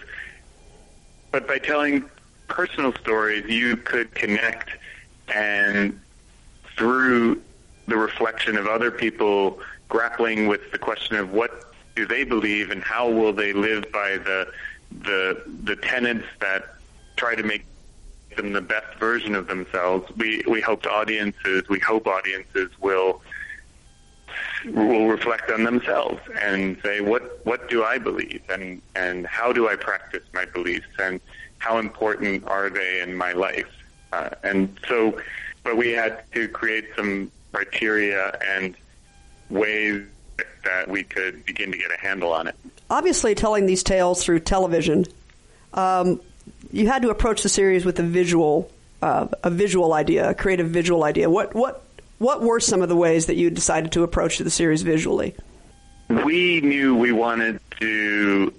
But 1.32 1.48
by 1.48 1.60
telling 1.60 2.06
personal 2.48 2.94
stories, 2.96 3.46
you 3.48 3.78
could 3.78 4.14
connect 4.14 4.70
and 5.34 6.00
through 6.78 7.42
the 7.88 7.98
reflection 7.98 8.58
of 8.58 8.68
other 8.68 8.92
people 8.92 9.60
grappling 9.90 10.48
with 10.48 10.72
the 10.72 10.78
question 10.78 11.16
of 11.16 11.32
what 11.32 11.74
do 11.96 12.06
they 12.06 12.24
believe 12.24 12.72
and 12.72 12.82
how 12.84 13.10
will 13.10 13.34
they 13.34 13.54
live 13.54 13.86
by 13.92 14.18
the 14.18 14.48
the 15.04 15.42
the 15.64 15.76
tenets 15.76 16.26
that 16.40 16.76
try 17.16 17.36
to 17.36 17.44
make 17.44 17.66
them 18.36 18.54
the 18.54 18.62
best 18.62 18.98
version 19.00 19.36
of 19.36 19.48
themselves. 19.48 20.12
We 20.18 20.44
we 20.48 20.62
hoped 20.62 20.88
audiences 20.88 21.68
we 21.70 21.80
hope 21.80 22.08
audiences 22.08 22.70
will 22.80 23.22
will 24.66 25.08
reflect 25.08 25.50
on 25.52 25.64
themselves 25.64 26.22
and 26.40 26.78
say 26.84 27.02
what 27.02 27.46
what 27.46 27.70
do 27.70 27.84
I 27.84 27.98
believe 27.98 28.42
and 28.50 28.82
and 28.96 29.26
how 29.26 29.52
do 29.52 29.68
I 29.68 29.76
practice 29.76 30.24
my 30.34 30.46
beliefs 30.46 30.88
and 31.00 31.20
how 31.58 31.78
important 31.80 32.48
are 32.48 32.70
they 32.70 33.02
in 33.02 33.16
my 33.16 33.34
life 33.34 33.72
uh, 34.14 34.30
and 34.44 34.80
so 34.88 35.20
but 35.64 35.78
we 35.78 35.92
had 35.92 36.24
to 36.34 36.48
create 36.48 36.86
some 36.96 37.32
criteria 37.54 38.38
and 38.48 38.76
ways 39.50 40.04
that 40.64 40.88
we 40.88 41.04
could 41.04 41.46
begin 41.46 41.72
to 41.72 41.78
get 41.78 41.92
a 41.92 42.00
handle 42.00 42.32
on 42.32 42.48
it. 42.48 42.56
Obviously, 42.90 43.36
telling 43.36 43.66
these 43.66 43.84
tales 43.84 44.24
through 44.24 44.40
television, 44.40 45.06
um, 45.74 46.20
you 46.72 46.88
had 46.88 47.02
to 47.04 47.10
approach 47.10 47.44
the 47.44 47.50
series 47.50 47.86
with 47.86 48.00
a 48.00 48.04
visual, 48.04 48.72
uh, 49.02 49.28
a 49.44 49.50
visual 49.50 49.94
idea, 49.94 50.30
a 50.30 50.34
creative 50.34 50.68
visual 50.70 51.04
idea. 51.04 51.30
What 51.30 51.54
what 51.54 51.84
what 52.18 52.42
were 52.42 52.60
some 52.60 52.82
of 52.82 52.90
the 52.90 52.96
ways 52.96 53.26
that 53.28 53.36
you 53.36 53.50
decided 53.50 53.92
to 53.94 54.04
approach 54.04 54.38
the 54.38 54.52
series 54.52 54.82
visually? 54.82 55.36
We 56.10 56.62
knew 56.62 56.96
we 56.96 57.12
wanted 57.12 57.60
to 57.80 58.54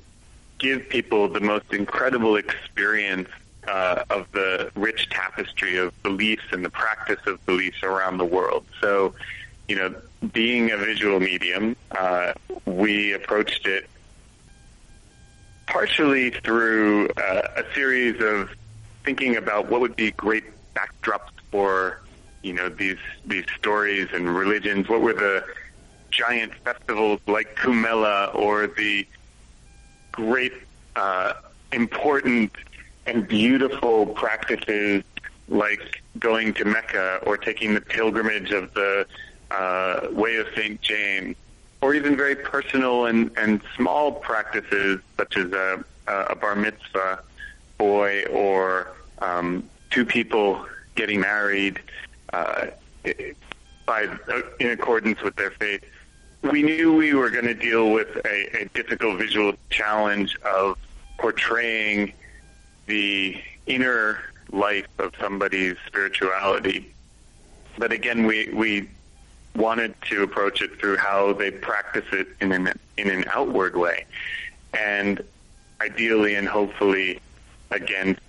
give 0.59 0.89
people 0.89 1.29
the 1.29 1.41
most 1.41 1.73
incredible 1.73 2.37
experience 2.37 3.29
uh, 3.69 4.05
of 4.11 4.31
the 4.33 4.71
rich 4.75 5.09
tapestry 5.11 5.77
of 5.77 6.01
beliefs 6.03 6.45
and 6.51 6.65
the 6.65 6.71
practice 6.71 7.21
of 7.27 7.45
beliefs 7.47 7.83
around 7.83 8.19
the 8.19 8.25
world. 8.25 8.65
So, 8.81 9.15
you 9.69 9.77
know, 9.77 9.95
being 10.33 10.71
a 10.71 10.77
visual 10.77 11.21
medium, 11.21 11.77
uh, 11.91 12.33
we 12.65 13.13
approached 13.13 13.67
it 13.67 13.87
partially 15.67 16.31
through 16.31 17.09
uh, 17.11 17.43
a 17.57 17.65
series 17.75 18.21
of 18.23 18.51
thinking 19.05 19.37
about 19.37 19.69
what 19.69 19.81
would 19.81 19.97
be 19.97 20.11
great 20.13 20.45
backdrops 20.75 21.31
for, 21.51 22.01
you 22.43 22.53
know, 22.53 22.69
these 22.69 22.99
these 23.27 23.47
stories 23.59 24.09
and 24.13 24.35
religions. 24.35 24.89
What 24.89 25.01
were 25.01 25.13
the 25.13 25.45
giant 26.11 26.55
festivals 26.57 27.21
like 27.27 27.57
Kumbh 27.57 27.83
Mela 27.83 28.27
or 28.27 28.67
the 28.67 29.07
great 30.13 30.53
uh, 30.95 31.35
important 31.73 32.53
and 33.07 33.27
beautiful 33.27 34.07
practices 34.07 35.03
like 35.49 36.03
going 36.19 36.55
to 36.55 36.65
Mecca 36.65 37.21
or 37.27 37.37
taking 37.37 37.75
the 37.75 37.81
pilgrimage 37.81 38.51
of 38.53 38.73
the 38.75 39.07
uh, 39.51 40.09
Way 40.13 40.37
of 40.37 40.47
St. 40.55 40.81
James, 40.81 41.37
or 41.83 41.95
even 41.95 42.17
very 42.17 42.37
personal 42.37 43.07
and, 43.07 43.31
and 43.37 43.61
small 43.77 44.13
practices 44.13 45.01
such 45.19 45.37
as 45.37 45.53
a, 45.53 45.85
a 46.07 46.37
bar 46.37 46.55
mitzvah 46.55 47.21
boy 47.77 48.25
or 48.27 48.93
um, 49.19 49.69
two 49.91 50.07
people 50.07 50.65
getting 50.95 51.21
married 51.21 51.81
uh, 52.33 52.67
by 53.85 54.09
in 54.61 54.71
accordance 54.71 55.21
with 55.23 55.35
their 55.37 55.51
faith. 55.51 55.85
We 56.43 56.63
knew 56.63 56.95
we 56.95 57.15
were 57.15 57.31
going 57.31 57.47
to 57.47 57.55
deal 57.55 57.91
with 57.91 58.17
a, 58.25 58.63
a 58.63 58.65
difficult 58.75 59.19
visual 59.19 59.55
challenge 59.71 60.37
of 60.45 60.79
portraying 61.19 62.13
the 62.87 63.41
inner 63.67 64.21
life 64.53 64.89
of 64.99 65.13
somebody's 65.21 65.77
spirituality. 65.87 66.95
But 67.79 67.93
again, 67.93 68.27
we, 68.27 68.51
we 68.53 68.89
wanted 69.55 69.95
to 70.03 70.23
approach 70.23 70.63
it 70.63 70.79
through 70.81 70.97
how 70.97 71.33
they 71.33 71.51
practice 71.51 72.07
it 72.13 72.29
in 72.41 72.53
an, 72.53 72.79
in 72.97 73.11
an 73.11 73.25
outward 73.33 73.77
way. 73.77 74.07
And 74.73 75.23
ideally 75.81 76.35
and 76.37 76.49
hopefully 76.49 77.21
against 77.71 78.21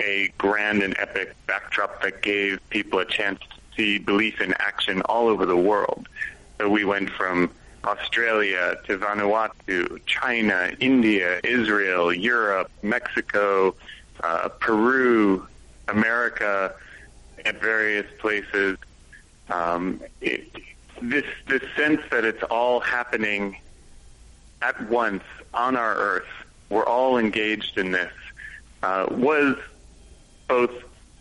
a 0.00 0.32
grand 0.38 0.82
and 0.82 0.96
epic 0.98 1.34
backdrop 1.46 2.02
that 2.02 2.22
gave 2.22 2.60
people 2.70 2.98
a 2.98 3.04
chance 3.04 3.40
to 3.40 3.76
see 3.76 3.98
belief 3.98 4.40
in 4.40 4.54
action 4.58 5.02
all 5.02 5.28
over 5.28 5.44
the 5.44 5.56
world. 5.56 6.08
So 6.58 6.68
we 6.68 6.84
went 6.84 7.10
from 7.10 7.50
Australia 7.84 8.76
to 8.86 8.98
Vanuatu, 8.98 10.00
China, 10.06 10.72
India, 10.80 11.40
Israel, 11.44 12.12
Europe, 12.12 12.70
Mexico, 12.82 13.74
uh, 14.22 14.48
Peru, 14.48 15.46
America, 15.88 16.74
at 17.44 17.60
various 17.60 18.06
places. 18.18 18.78
Um, 19.50 20.00
it, 20.20 20.50
this 21.00 21.24
this 21.46 21.62
sense 21.76 22.00
that 22.10 22.24
it's 22.24 22.42
all 22.44 22.80
happening 22.80 23.56
at 24.60 24.88
once 24.90 25.22
on 25.54 25.76
our 25.76 25.94
Earth, 25.94 26.28
we're 26.68 26.86
all 26.86 27.18
engaged 27.18 27.78
in 27.78 27.92
this, 27.92 28.12
uh, 28.82 29.06
was 29.10 29.56
both 30.48 30.70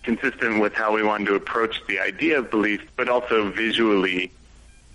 consistent 0.03 0.59
with 0.59 0.73
how 0.73 0.93
we 0.93 1.03
wanted 1.03 1.25
to 1.25 1.35
approach 1.35 1.81
the 1.87 1.99
idea 1.99 2.39
of 2.39 2.49
belief, 2.49 2.81
but 2.95 3.09
also 3.09 3.51
visually 3.51 4.31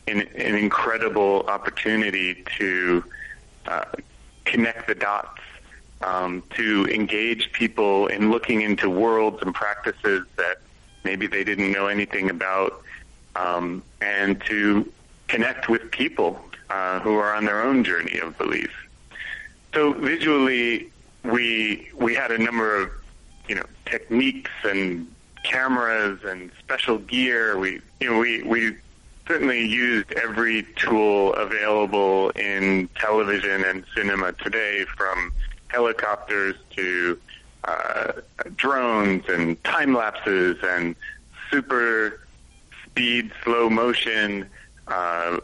an, 0.08 0.20
an 0.20 0.54
incredible 0.54 1.44
opportunity 1.48 2.42
to 2.58 3.04
uh, 3.66 3.84
connect 4.44 4.86
the 4.86 4.94
dots, 4.94 5.40
um, 6.00 6.42
to 6.54 6.86
engage 6.86 7.52
people 7.52 8.06
in 8.08 8.30
looking 8.30 8.62
into 8.62 8.90
worlds 8.90 9.40
and 9.42 9.54
practices 9.54 10.26
that 10.36 10.58
maybe 11.04 11.26
they 11.26 11.44
didn't 11.44 11.70
know 11.70 11.86
anything 11.86 12.30
about, 12.30 12.82
um, 13.36 13.82
and 14.00 14.40
to 14.42 14.90
connect 15.28 15.68
with 15.68 15.90
people 15.90 16.40
uh, 16.70 17.00
who 17.00 17.14
are 17.16 17.34
on 17.34 17.44
their 17.44 17.62
own 17.62 17.84
journey 17.84 18.18
of 18.18 18.36
belief. 18.38 18.72
So 19.74 19.92
visually, 19.92 20.90
we 21.24 21.90
we 21.94 22.14
had 22.14 22.30
a 22.30 22.38
number 22.38 22.76
of 22.76 22.90
you 23.48 23.54
know 23.54 23.64
techniques 23.86 24.50
and 24.64 25.06
cameras 25.44 26.20
and 26.24 26.50
special 26.58 26.98
gear. 26.98 27.58
We 27.58 27.80
you 28.00 28.10
know 28.10 28.18
we 28.18 28.42
we 28.42 28.76
certainly 29.26 29.64
used 29.66 30.12
every 30.12 30.64
tool 30.76 31.32
available 31.34 32.30
in 32.30 32.88
television 32.96 33.64
and 33.64 33.84
cinema 33.94 34.32
today, 34.32 34.84
from 34.96 35.32
helicopters 35.68 36.56
to 36.76 37.18
uh, 37.64 38.12
drones 38.56 39.24
and 39.28 39.62
time 39.64 39.94
lapses 39.94 40.58
and 40.62 40.94
super 41.50 42.20
speed, 42.92 43.32
slow 43.42 43.70
motion, 43.70 44.46
uh, 44.87 45.38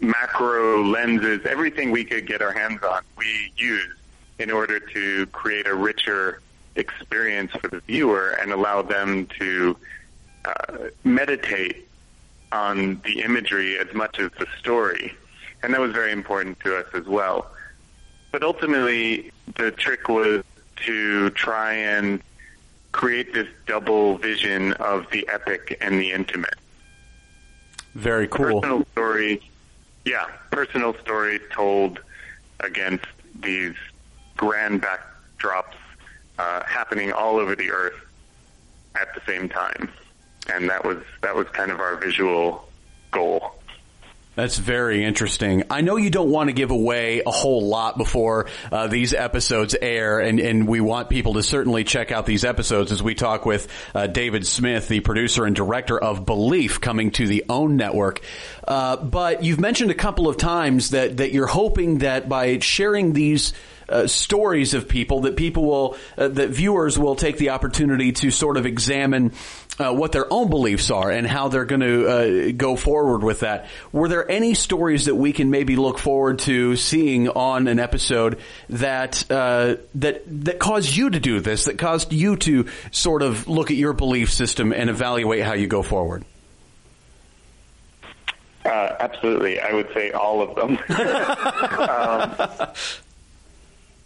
macro 0.00 0.84
lenses, 0.84 1.44
everything 1.44 1.90
we 1.90 2.04
could 2.04 2.26
get 2.26 2.40
our 2.40 2.52
hands 2.52 2.80
on, 2.82 3.02
we 3.16 3.52
used 3.56 3.98
in 4.38 4.50
order 4.50 4.78
to 4.78 5.26
create 5.26 5.66
a 5.66 5.74
richer 5.74 6.40
experience 6.76 7.50
for 7.52 7.68
the 7.68 7.80
viewer 7.80 8.38
and 8.40 8.52
allow 8.52 8.82
them 8.82 9.26
to 9.38 9.76
uh, 10.44 10.76
meditate 11.02 11.88
on 12.52 13.00
the 13.04 13.22
imagery 13.22 13.78
as 13.78 13.92
much 13.92 14.20
as 14.20 14.30
the 14.38 14.46
story. 14.58 15.12
And 15.62 15.74
that 15.74 15.80
was 15.80 15.92
very 15.92 16.12
important 16.12 16.60
to 16.60 16.76
us 16.76 16.86
as 16.94 17.06
well. 17.06 17.50
But 18.30 18.44
ultimately, 18.44 19.32
the 19.56 19.72
trick 19.72 20.08
was 20.08 20.44
to 20.84 21.30
try 21.30 21.72
and 21.72 22.22
create 22.92 23.34
this 23.34 23.48
double 23.66 24.18
vision 24.18 24.74
of 24.74 25.10
the 25.10 25.28
epic 25.32 25.76
and 25.80 25.98
the 25.98 26.12
intimate. 26.12 26.54
Very 27.96 28.28
cool. 28.28 28.60
Personal 28.60 28.86
story, 28.92 29.42
yeah, 30.04 30.26
personal 30.50 30.94
story 30.98 31.40
told 31.50 32.00
against 32.60 33.06
these 33.40 33.74
grand 34.36 34.82
backdrops 34.82 35.74
uh, 36.38 36.62
happening 36.64 37.12
all 37.12 37.36
over 37.36 37.56
the 37.56 37.70
earth 37.70 37.98
at 38.94 39.14
the 39.14 39.20
same 39.26 39.48
time 39.48 39.90
and 40.48 40.70
that 40.70 40.84
was 40.84 40.98
that 41.22 41.34
was 41.34 41.46
kind 41.48 41.70
of 41.70 41.80
our 41.80 41.96
visual 41.96 42.68
goal. 43.10 43.54
That's 44.36 44.58
very 44.58 45.02
interesting. 45.02 45.64
I 45.70 45.80
know 45.80 45.96
you 45.96 46.10
don't 46.10 46.30
want 46.30 46.50
to 46.50 46.52
give 46.52 46.70
away 46.70 47.22
a 47.26 47.30
whole 47.30 47.66
lot 47.66 47.96
before 47.96 48.48
uh, 48.70 48.86
these 48.86 49.14
episodes 49.14 49.74
air, 49.80 50.20
and, 50.20 50.38
and 50.38 50.68
we 50.68 50.80
want 50.80 51.08
people 51.08 51.34
to 51.34 51.42
certainly 51.42 51.84
check 51.84 52.12
out 52.12 52.26
these 52.26 52.44
episodes 52.44 52.92
as 52.92 53.02
we 53.02 53.14
talk 53.14 53.46
with 53.46 53.66
uh, 53.94 54.06
David 54.06 54.46
Smith, 54.46 54.88
the 54.88 55.00
producer 55.00 55.46
and 55.46 55.56
director 55.56 55.98
of 55.98 56.26
Belief, 56.26 56.82
coming 56.82 57.12
to 57.12 57.26
the 57.26 57.46
OWN 57.48 57.76
network. 57.76 58.20
Uh, 58.68 58.96
but 58.96 59.42
you've 59.42 59.58
mentioned 59.58 59.90
a 59.90 59.94
couple 59.94 60.28
of 60.28 60.36
times 60.36 60.90
that 60.90 61.16
that 61.16 61.32
you're 61.32 61.46
hoping 61.46 61.98
that 61.98 62.28
by 62.28 62.58
sharing 62.58 63.14
these 63.14 63.54
uh, 63.88 64.06
stories 64.06 64.74
of 64.74 64.88
people 64.88 65.22
that 65.22 65.36
people 65.36 65.64
will 65.64 65.96
uh, 66.18 66.28
that 66.28 66.50
viewers 66.50 66.98
will 66.98 67.16
take 67.16 67.38
the 67.38 67.50
opportunity 67.50 68.12
to 68.12 68.30
sort 68.30 68.56
of 68.56 68.66
examine 68.66 69.32
uh, 69.78 69.92
what 69.92 70.12
their 70.12 70.30
own 70.32 70.48
beliefs 70.48 70.90
are 70.90 71.10
and 71.10 71.26
how 71.26 71.48
they're 71.48 71.64
going 71.64 71.80
to 71.80 72.08
uh, 72.08 72.52
go 72.56 72.76
forward 72.76 73.22
with 73.22 73.40
that. 73.40 73.66
Were 73.92 74.08
there 74.08 74.28
any 74.30 74.54
stories 74.54 75.04
that 75.06 75.14
we 75.14 75.32
can 75.32 75.50
maybe 75.50 75.76
look 75.76 75.98
forward 75.98 76.38
to 76.40 76.76
seeing 76.76 77.28
on 77.28 77.68
an 77.68 77.78
episode 77.78 78.38
that 78.70 79.30
uh, 79.30 79.76
that 79.96 80.22
that 80.44 80.58
caused 80.58 80.96
you 80.96 81.10
to 81.10 81.20
do 81.20 81.40
this, 81.40 81.66
that 81.66 81.78
caused 81.78 82.12
you 82.12 82.36
to 82.36 82.66
sort 82.90 83.22
of 83.22 83.48
look 83.48 83.70
at 83.70 83.76
your 83.76 83.92
belief 83.92 84.32
system 84.32 84.72
and 84.72 84.90
evaluate 84.90 85.42
how 85.42 85.54
you 85.54 85.66
go 85.66 85.82
forward? 85.82 86.24
Absolutely, 89.06 89.60
I 89.60 89.72
would 89.72 89.92
say 89.94 90.10
all 90.10 90.42
of 90.42 90.56
them. 90.56 90.78
um, 92.68 92.68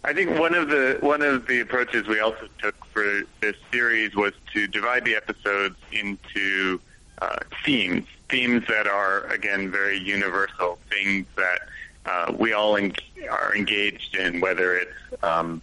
I 0.03 0.13
think 0.13 0.37
one 0.39 0.55
of 0.55 0.69
the 0.69 0.97
one 1.01 1.21
of 1.21 1.45
the 1.45 1.59
approaches 1.59 2.07
we 2.07 2.19
also 2.19 2.47
took 2.57 2.85
for 2.85 3.21
this 3.39 3.55
series 3.71 4.15
was 4.15 4.33
to 4.53 4.67
divide 4.67 5.05
the 5.05 5.15
episodes 5.15 5.75
into 5.91 6.79
uh, 7.21 7.35
themes, 7.63 8.07
themes 8.27 8.65
that 8.67 8.87
are 8.87 9.25
again 9.27 9.69
very 9.69 9.99
universal, 9.99 10.79
things 10.89 11.27
that 11.35 11.59
uh, 12.07 12.33
we 12.35 12.51
all 12.51 12.77
en- 12.77 12.93
are 13.29 13.55
engaged 13.55 14.15
in, 14.15 14.41
whether 14.41 14.75
it's 14.75 15.23
um, 15.23 15.61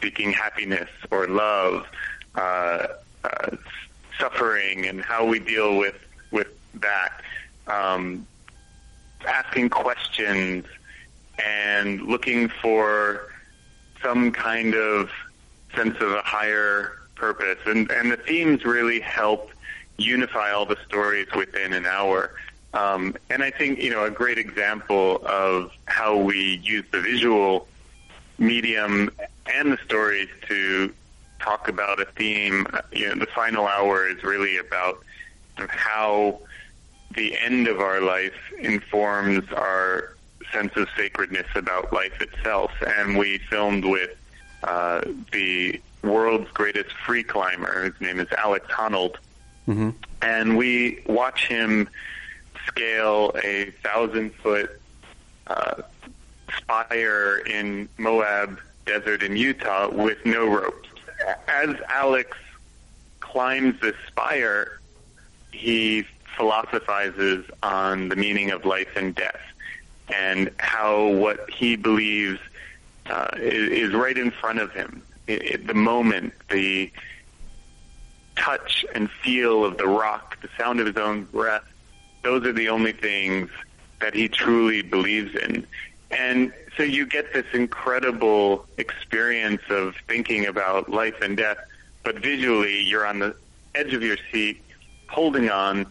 seeking 0.00 0.32
happiness 0.32 0.88
or 1.10 1.26
love, 1.26 1.84
uh, 2.36 2.86
uh, 3.24 3.56
suffering, 4.20 4.86
and 4.86 5.02
how 5.02 5.24
we 5.24 5.40
deal 5.40 5.78
with 5.78 5.98
with 6.30 6.48
that. 6.74 7.22
Um, 7.66 8.24
asking 9.26 9.68
questions 9.70 10.64
and 11.38 12.02
looking 12.02 12.48
for 12.48 13.31
some 14.02 14.32
kind 14.32 14.74
of 14.74 15.10
sense 15.74 15.96
of 16.00 16.12
a 16.12 16.22
higher 16.22 16.98
purpose. 17.14 17.58
And, 17.66 17.90
and 17.90 18.10
the 18.10 18.16
themes 18.16 18.64
really 18.64 19.00
help 19.00 19.50
unify 19.96 20.50
all 20.50 20.66
the 20.66 20.78
stories 20.86 21.28
within 21.36 21.72
an 21.72 21.86
hour. 21.86 22.32
Um, 22.74 23.16
and 23.30 23.42
I 23.42 23.50
think, 23.50 23.80
you 23.80 23.90
know, 23.90 24.04
a 24.04 24.10
great 24.10 24.38
example 24.38 25.24
of 25.26 25.72
how 25.86 26.16
we 26.16 26.56
use 26.62 26.84
the 26.90 27.00
visual 27.00 27.68
medium 28.38 29.10
and 29.46 29.72
the 29.72 29.78
stories 29.84 30.28
to 30.48 30.92
talk 31.38 31.68
about 31.68 32.00
a 32.00 32.06
theme, 32.06 32.66
you 32.92 33.08
know, 33.08 33.16
the 33.16 33.26
final 33.26 33.66
hour 33.66 34.08
is 34.08 34.22
really 34.22 34.56
about 34.58 35.02
how 35.56 36.40
the 37.14 37.36
end 37.38 37.68
of 37.68 37.80
our 37.80 38.00
life 38.00 38.32
informs 38.58 39.44
our 39.52 40.16
sense 40.52 40.72
of 40.76 40.88
sacredness 40.96 41.46
about 41.54 41.92
life 41.92 42.20
itself. 42.20 42.72
And 42.86 43.18
we 43.18 43.38
filmed 43.38 43.84
with 43.84 44.10
uh, 44.62 45.02
the 45.32 45.80
world's 46.02 46.50
greatest 46.50 46.92
free 46.92 47.22
climber. 47.22 47.84
His 47.84 48.00
name 48.00 48.20
is 48.20 48.28
Alex 48.36 48.66
Honnold. 48.70 49.16
Mm-hmm. 49.68 49.90
And 50.20 50.56
we 50.56 51.02
watch 51.06 51.46
him 51.46 51.88
scale 52.66 53.32
a 53.42 53.70
thousand 53.82 54.34
foot 54.34 54.70
uh, 55.46 55.82
spire 56.56 57.42
in 57.46 57.88
Moab 57.98 58.60
Desert 58.86 59.22
in 59.22 59.36
Utah 59.36 59.88
with 59.90 60.24
no 60.24 60.46
ropes. 60.46 60.88
As 61.48 61.74
Alex 61.88 62.36
climbs 63.20 63.80
this 63.80 63.94
spire, 64.08 64.80
he 65.52 66.04
philosophizes 66.36 67.44
on 67.62 68.08
the 68.08 68.16
meaning 68.16 68.50
of 68.50 68.64
life 68.64 68.88
and 68.96 69.14
death 69.14 69.40
and 70.12 70.50
how 70.58 71.06
what 71.08 71.48
he 71.50 71.76
believes 71.76 72.38
uh, 73.06 73.28
is, 73.36 73.88
is, 73.88 73.94
right 73.94 74.16
in 74.16 74.30
front 74.30 74.58
of 74.58 74.72
him. 74.72 75.02
It, 75.26 75.66
the 75.66 75.74
moment, 75.74 76.32
the 76.50 76.90
touch 78.36 78.84
and 78.94 79.10
feel 79.10 79.64
of 79.64 79.78
the 79.78 79.86
rock, 79.86 80.40
the 80.40 80.48
sound 80.58 80.80
of 80.80 80.86
his 80.86 80.96
own 80.96 81.24
breath, 81.24 81.64
those 82.22 82.46
are 82.46 82.52
the 82.52 82.68
only 82.68 82.92
things 82.92 83.50
that 84.00 84.14
he 84.14 84.28
truly 84.28 84.82
believes 84.82 85.34
in. 85.34 85.66
And 86.10 86.52
so 86.76 86.82
you 86.82 87.06
get 87.06 87.32
this 87.32 87.46
incredible 87.52 88.66
experience 88.76 89.62
of 89.70 89.96
thinking 90.08 90.46
about 90.46 90.88
life 90.90 91.20
and 91.22 91.36
death, 91.36 91.58
but 92.02 92.18
visually 92.18 92.82
you're 92.82 93.06
on 93.06 93.18
the 93.18 93.34
edge 93.74 93.94
of 93.94 94.02
your 94.02 94.18
seat, 94.30 94.62
holding 95.08 95.50
on, 95.50 95.86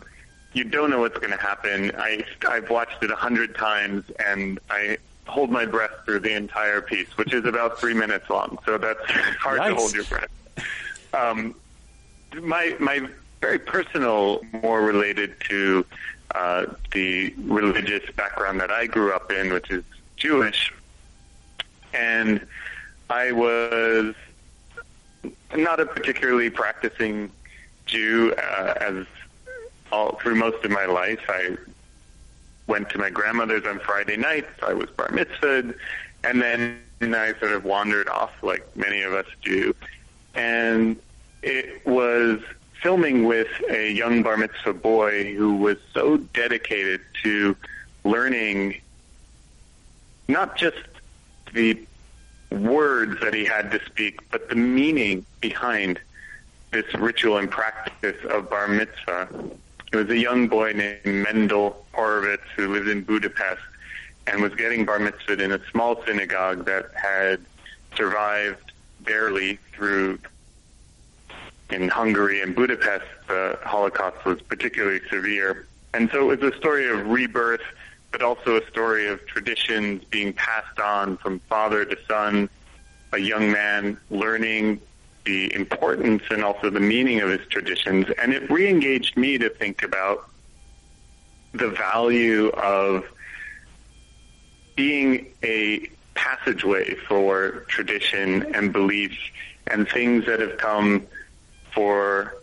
you 0.54 0.64
don't 0.64 0.90
know 0.90 1.00
what's 1.00 1.18
going 1.18 1.32
to 1.32 1.38
happen. 1.38 1.92
I 1.98 2.24
I've 2.48 2.70
watched 2.70 3.04
it 3.04 3.12
a 3.12 3.16
hundred 3.16 3.56
times, 3.56 4.04
and 4.26 4.60
I 4.70 4.98
hold 5.28 5.50
my 5.50 5.66
breath 5.66 5.92
through 6.06 6.20
the 6.20 6.34
entire 6.34 6.82
piece, 6.82 7.18
which 7.18 7.34
is 7.34 7.46
about 7.46 7.80
three 7.80 7.94
minutes 7.94 8.30
long. 8.30 8.58
So 8.66 8.78
that's 8.78 9.00
hard 9.10 9.60
nice. 9.60 9.70
to 9.70 9.76
hold 9.76 9.94
your 9.94 10.04
breath. 10.06 10.30
Um, 11.14 11.56
my 12.42 12.76
my 12.80 13.08
very 13.40 13.60
personal, 13.60 14.42
more 14.62 14.82
related 14.82 15.34
to 15.50 15.86
uh, 16.36 16.66
the 16.92 17.34
religious 17.38 18.10
background 18.16 18.60
that 18.62 18.72
I 18.72 18.88
grew 18.88 19.14
up 19.14 19.32
in, 19.32 19.52
which 19.52 19.72
is 19.72 19.84
Jewish, 20.18 20.74
and 21.94 22.46
I 23.10 23.32
was 23.32 24.16
not 25.56 25.80
a 25.80 25.86
particularly 25.86 26.50
practicing 26.50 27.32
Jew 27.86 28.34
uh, 28.38 28.74
as 28.78 29.06
all 29.92 30.18
through 30.22 30.36
most 30.36 30.64
of 30.64 30.72
my 30.72 30.86
life. 30.86 31.22
I 31.30 31.58
went 32.68 32.90
to 32.92 32.98
my 32.98 33.10
grandmother's 33.10 33.66
on 33.66 33.80
Friday 33.80 34.18
nights. 34.18 34.52
I 34.64 34.74
was 34.74 34.90
bar 34.90 35.10
mitzvahed, 35.10 35.76
and 36.24 36.42
then 36.42 36.80
I 37.02 37.34
sort 37.40 37.52
of 37.52 37.66
wandered 37.66 38.08
off 38.08 38.32
like 38.44 38.66
many 38.76 39.02
of 39.02 39.14
us 39.14 39.26
do. 39.44 39.76
And 40.36 40.98
it 41.42 41.86
was 41.86 42.40
filming 42.82 43.26
with 43.26 43.50
a 43.70 43.92
young 43.92 44.24
bar 44.24 44.38
mitzvah 44.38 44.74
boy 44.74 45.34
who 45.36 45.56
was 45.56 45.78
so 45.94 46.18
dedicated 46.18 47.02
to 47.24 47.56
learning 48.04 48.80
not 50.28 50.56
just 50.56 50.78
the 51.54 51.80
words 52.52 53.20
that 53.22 53.34
he 53.34 53.46
had 53.46 53.72
to 53.72 53.84
speak, 53.86 54.20
but 54.32 54.50
the 54.50 54.56
meaning 54.56 55.26
behind 55.42 56.00
this 56.72 56.92
ritual 56.96 57.38
and 57.38 57.52
practice 57.52 58.18
of 58.30 58.50
bar 58.50 58.68
mitzvah. 58.68 59.28
It 59.92 59.98
was 59.98 60.10
a 60.10 60.18
young 60.18 60.48
boy 60.48 60.72
named 60.74 61.06
Mendel 61.06 61.86
Horovitz 61.94 62.48
who 62.56 62.72
lived 62.74 62.88
in 62.88 63.02
Budapest 63.02 63.62
and 64.26 64.42
was 64.42 64.54
getting 64.56 64.86
bar 64.86 65.00
mitzvahed 65.00 65.42
in 65.42 65.52
a 65.52 65.60
small 65.70 66.02
synagogue 66.06 66.66
that 66.66 66.92
had 66.96 67.42
survived 67.98 68.72
barely 69.02 69.58
through 69.74 70.20
in 71.72 71.90
Hungary 71.90 72.42
and 72.42 72.56
Budapest, 72.56 73.06
the 73.28 73.58
Holocaust 73.64 74.24
was 74.26 74.42
particularly 74.42 75.02
severe. 75.10 75.68
And 75.94 76.10
so 76.12 76.32
it 76.32 76.42
was 76.42 76.54
a 76.54 76.58
story 76.58 76.88
of 76.88 77.08
rebirth, 77.08 77.62
but 78.12 78.22
also 78.22 78.62
a 78.62 78.68
story 78.68 79.08
of 79.08 79.26
traditions 79.26 80.04
being 80.06 80.34
passed 80.34 80.80
on 80.80 81.18
from 81.18 81.40
father 81.40 81.86
to 81.86 81.98
son, 82.08 82.50
a 83.14 83.18
young 83.18 83.52
man 83.52 83.98
learning 84.10 84.82
the 85.26 85.54
importance 85.54 86.24
and 86.30 86.44
also 86.44 86.70
the 86.70 86.80
meaning 86.80 87.22
of 87.22 87.30
his 87.30 87.46
traditions. 87.48 88.08
And 88.22 88.34
it 88.34 88.50
re-engaged 88.50 89.18
me 89.18 89.38
to 89.38 89.50
think 89.50 89.84
about 89.84 90.30
the 91.54 91.70
value 91.70 92.50
of 92.50 93.06
being 94.76 95.28
a 95.44 95.90
passageway 96.16 96.96
for 97.08 97.66
tradition 97.68 98.56
and 98.56 98.74
beliefs 98.74 99.18
and 99.68 99.88
things 99.88 100.26
that 100.26 100.40
have 100.40 100.58
come 100.58 101.06
for 101.74 102.36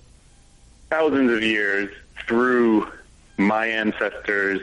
thousands 0.91 1.33
of 1.33 1.43
years 1.43 1.91
through 2.27 2.91
my 3.37 3.67
ancestors 3.67 4.61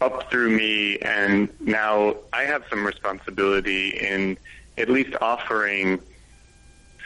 up 0.00 0.30
through 0.30 0.50
me 0.50 0.98
and 0.98 1.48
now 1.60 2.14
I 2.32 2.42
have 2.42 2.64
some 2.68 2.86
responsibility 2.86 3.90
in 3.90 4.38
at 4.76 4.88
least 4.88 5.16
offering 5.20 6.00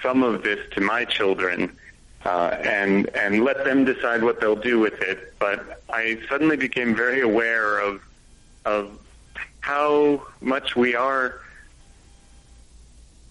some 0.03 0.23
of 0.23 0.43
this 0.43 0.59
to 0.73 0.81
my 0.81 1.05
children 1.05 1.77
uh, 2.25 2.57
and 2.63 3.09
and 3.17 3.45
let 3.45 3.65
them 3.65 3.85
decide 3.85 4.23
what 4.23 4.41
they'll 4.41 4.57
do 4.57 4.79
with 4.79 5.01
it. 5.01 5.35
But 5.39 5.83
I 5.89 6.21
suddenly 6.29 6.57
became 6.57 6.95
very 6.95 7.21
aware 7.21 7.79
of 7.79 8.03
of 8.65 8.99
how 9.61 10.23
much 10.41 10.77
we 10.77 10.95
are 10.95 11.41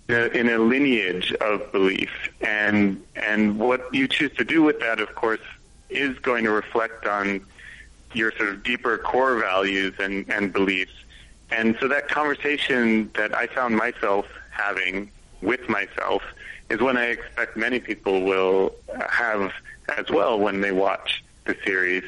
in 0.08 0.50
a 0.50 0.58
lineage 0.58 1.34
of 1.34 1.72
belief, 1.72 2.12
and 2.42 3.04
and 3.16 3.60
what 3.60 3.94
you 3.94 4.08
choose 4.08 4.34
to 4.38 4.44
do 4.44 4.64
with 4.64 4.80
that, 4.80 5.00
of 5.00 5.14
course, 5.14 5.42
is 5.90 6.18
going 6.20 6.44
to 6.46 6.52
reflect 6.52 7.06
on 7.06 7.42
your 8.14 8.32
sort 8.32 8.50
of 8.50 8.64
deeper 8.64 8.98
core 8.98 9.38
values 9.38 9.94
and, 10.00 10.28
and 10.32 10.52
beliefs. 10.52 10.94
And 11.52 11.78
so 11.80 11.88
that 11.88 12.08
conversation 12.08 13.12
that 13.16 13.36
I 13.36 13.46
found 13.48 13.76
myself 13.76 14.26
having 14.50 15.12
with 15.42 15.68
myself 15.70 16.24
is 16.70 16.80
one 16.80 16.98
I 16.98 17.06
expect 17.06 17.58
many 17.58 17.80
people 17.80 18.22
will 18.22 18.76
uh, 18.94 19.08
have 19.08 19.52
as 19.98 20.10
well 20.10 20.40
when 20.40 20.62
they 20.62 20.72
watch 20.72 21.24
the 21.46 21.56
series. 21.64 22.04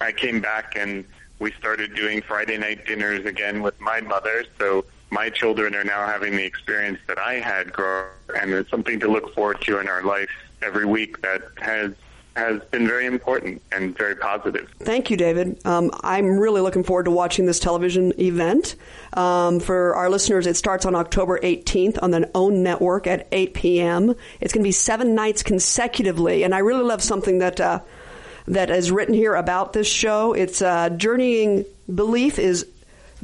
I 0.00 0.12
came 0.12 0.40
back 0.40 0.76
and 0.76 1.04
we 1.38 1.52
started 1.52 1.94
doing 1.94 2.22
Friday 2.22 2.58
night 2.58 2.86
dinners 2.86 3.24
again 3.24 3.62
with 3.62 3.80
my 3.80 4.00
mother, 4.00 4.44
so 4.58 4.84
my 5.10 5.30
children 5.30 5.74
are 5.74 5.84
now 5.84 6.06
having 6.06 6.36
the 6.36 6.44
experience 6.44 6.98
that 7.06 7.18
I 7.18 7.34
had 7.34 7.72
growing, 7.72 8.10
and 8.36 8.52
it's 8.52 8.70
something 8.70 9.00
to 9.00 9.08
look 9.08 9.34
forward 9.34 9.60
to 9.62 9.78
in 9.78 9.88
our 9.88 10.02
life 10.02 10.30
every 10.62 10.84
week 10.84 11.22
that 11.22 11.42
has 11.58 11.92
has 12.38 12.62
been 12.70 12.86
very 12.86 13.06
important 13.06 13.60
and 13.72 13.96
very 13.96 14.14
positive. 14.14 14.70
Thank 14.78 15.10
you, 15.10 15.16
David. 15.16 15.60
Um, 15.66 15.90
I'm 16.02 16.38
really 16.38 16.60
looking 16.60 16.84
forward 16.84 17.04
to 17.04 17.10
watching 17.10 17.46
this 17.46 17.58
television 17.58 18.18
event. 18.20 18.76
Um, 19.12 19.60
for 19.60 19.94
our 19.96 20.08
listeners, 20.08 20.46
it 20.46 20.56
starts 20.56 20.86
on 20.86 20.94
October 20.94 21.38
18th 21.40 21.98
on 22.02 22.10
the 22.12 22.30
OWN 22.34 22.62
network 22.62 23.06
at 23.06 23.26
8 23.32 23.54
p.m. 23.54 24.14
It's 24.40 24.52
going 24.52 24.62
to 24.62 24.68
be 24.68 24.72
seven 24.72 25.14
nights 25.14 25.42
consecutively, 25.42 26.44
and 26.44 26.54
I 26.54 26.58
really 26.58 26.84
love 26.84 27.02
something 27.02 27.38
that. 27.38 27.60
Uh, 27.60 27.80
that 28.46 28.70
is 28.70 28.90
written 28.90 29.12
here 29.12 29.34
about 29.34 29.74
this 29.74 29.86
show. 29.86 30.32
It's 30.32 30.62
uh, 30.62 30.88
journeying 30.88 31.66
belief 31.94 32.38
is 32.38 32.66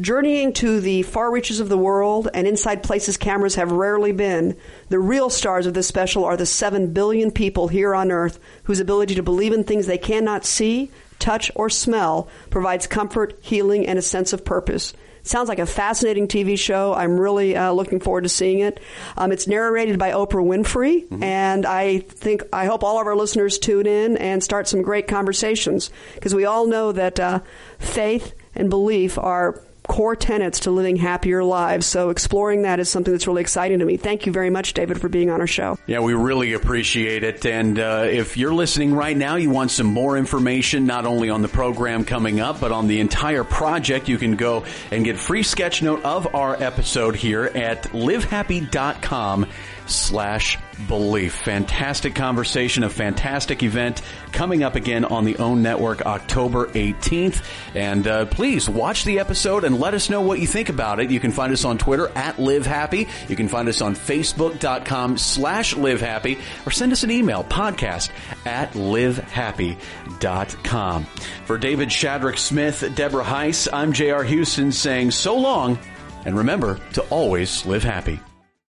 journeying 0.00 0.52
to 0.54 0.80
the 0.80 1.02
far 1.02 1.30
reaches 1.30 1.60
of 1.60 1.68
the 1.68 1.78
world 1.78 2.28
and 2.34 2.46
inside 2.46 2.82
places 2.82 3.16
cameras 3.16 3.54
have 3.54 3.72
rarely 3.72 4.12
been. 4.12 4.56
The 4.88 4.98
real 4.98 5.30
stars 5.30 5.66
of 5.66 5.74
this 5.74 5.86
special 5.86 6.24
are 6.24 6.36
the 6.36 6.46
seven 6.46 6.92
billion 6.92 7.30
people 7.30 7.68
here 7.68 7.94
on 7.94 8.10
Earth 8.10 8.38
whose 8.64 8.80
ability 8.80 9.14
to 9.14 9.22
believe 9.22 9.52
in 9.52 9.64
things 9.64 9.86
they 9.86 9.98
cannot 9.98 10.44
see, 10.44 10.90
touch, 11.18 11.50
or 11.54 11.70
smell 11.70 12.28
provides 12.50 12.86
comfort, 12.86 13.38
healing, 13.40 13.86
and 13.86 13.98
a 13.98 14.02
sense 14.02 14.32
of 14.32 14.44
purpose. 14.44 14.94
Sounds 15.22 15.48
like 15.48 15.58
a 15.58 15.64
fascinating 15.64 16.28
TV 16.28 16.58
show. 16.58 16.92
I'm 16.92 17.18
really 17.18 17.56
uh, 17.56 17.72
looking 17.72 17.98
forward 17.98 18.24
to 18.24 18.28
seeing 18.28 18.58
it. 18.58 18.78
Um, 19.16 19.32
it's 19.32 19.46
narrated 19.46 19.98
by 19.98 20.10
Oprah 20.10 20.44
Winfrey, 20.44 21.06
mm-hmm. 21.06 21.22
and 21.22 21.64
I 21.64 22.00
think 22.00 22.42
I 22.52 22.66
hope 22.66 22.84
all 22.84 23.00
of 23.00 23.06
our 23.06 23.16
listeners 23.16 23.58
tune 23.58 23.86
in 23.86 24.18
and 24.18 24.44
start 24.44 24.68
some 24.68 24.82
great 24.82 25.08
conversations 25.08 25.90
because 26.14 26.34
we 26.34 26.44
all 26.44 26.66
know 26.66 26.92
that 26.92 27.18
uh, 27.18 27.40
faith 27.78 28.34
and 28.54 28.68
belief 28.68 29.16
are 29.16 29.62
core 29.86 30.16
tenets 30.16 30.60
to 30.60 30.70
living 30.70 30.96
happier 30.96 31.44
lives. 31.44 31.86
So 31.86 32.10
exploring 32.10 32.62
that 32.62 32.80
is 32.80 32.88
something 32.88 33.12
that's 33.12 33.26
really 33.26 33.42
exciting 33.42 33.78
to 33.80 33.84
me. 33.84 33.96
Thank 33.96 34.26
you 34.26 34.32
very 34.32 34.50
much, 34.50 34.74
David, 34.74 35.00
for 35.00 35.08
being 35.08 35.30
on 35.30 35.40
our 35.40 35.46
show. 35.46 35.78
Yeah, 35.86 36.00
we 36.00 36.14
really 36.14 36.54
appreciate 36.54 37.22
it. 37.22 37.44
And 37.44 37.78
uh, 37.78 38.06
if 38.08 38.36
you're 38.36 38.54
listening 38.54 38.94
right 38.94 39.16
now, 39.16 39.36
you 39.36 39.50
want 39.50 39.70
some 39.70 39.86
more 39.86 40.16
information, 40.16 40.86
not 40.86 41.06
only 41.06 41.30
on 41.30 41.42
the 41.42 41.48
program 41.48 42.04
coming 42.04 42.40
up, 42.40 42.60
but 42.60 42.72
on 42.72 42.86
the 42.86 43.00
entire 43.00 43.44
project, 43.44 44.08
you 44.08 44.18
can 44.18 44.36
go 44.36 44.64
and 44.90 45.04
get 45.04 45.18
free 45.18 45.42
sketch 45.42 45.82
note 45.82 46.02
of 46.04 46.34
our 46.34 46.60
episode 46.62 47.16
here 47.16 47.44
at 47.44 47.82
livehappy.com 47.84 49.46
slash 49.86 50.58
belief. 50.88 51.34
Fantastic 51.34 52.14
conversation, 52.14 52.84
a 52.84 52.90
fantastic 52.90 53.62
event 53.62 54.02
coming 54.32 54.62
up 54.62 54.74
again 54.74 55.04
on 55.04 55.24
the 55.24 55.36
OWN 55.36 55.62
Network 55.62 56.04
October 56.06 56.66
18th. 56.68 57.44
And 57.74 58.06
uh, 58.06 58.26
please 58.26 58.68
watch 58.68 59.04
the 59.04 59.18
episode 59.18 59.64
and 59.64 59.80
let 59.80 59.94
us 59.94 60.10
know 60.10 60.20
what 60.20 60.40
you 60.40 60.46
think 60.46 60.68
about 60.68 61.00
it. 61.00 61.10
You 61.10 61.20
can 61.20 61.30
find 61.30 61.50
us 61.52 61.64
on 61.64 61.78
Twitter 61.78 62.08
at 62.16 62.38
Live 62.38 62.66
Happy. 62.66 63.08
You 63.28 63.36
can 63.36 63.48
find 63.48 63.68
us 63.68 63.80
on 63.80 63.94
Facebook.com 63.94 65.18
slash 65.18 65.76
Live 65.76 66.00
Happy 66.00 66.38
or 66.66 66.70
send 66.70 66.92
us 66.92 67.02
an 67.02 67.10
email 67.10 67.44
podcast 67.44 68.10
at 68.44 68.72
livehappy.com. 68.72 71.04
For 71.44 71.58
David 71.58 71.92
Shadrack 71.92 72.38
Smith, 72.38 72.92
Deborah 72.94 73.24
Heisz, 73.24 73.68
I'm 73.72 73.92
J.R. 73.92 74.24
Houston 74.24 74.72
saying 74.72 75.12
so 75.12 75.36
long 75.36 75.78
and 76.24 76.36
remember 76.36 76.80
to 76.94 77.02
always 77.02 77.66
live 77.66 77.82
happy. 77.82 78.20